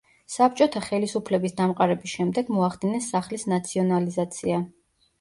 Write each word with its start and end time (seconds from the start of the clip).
საბჭოთა 0.35 0.81
ხელისუფლების 0.85 1.53
დამყარების 1.61 2.15
შემდეგ 2.15 2.51
მოახდინეს 2.57 3.13
სახლის 3.15 3.49
ნაციონალიზაცია. 3.57 4.69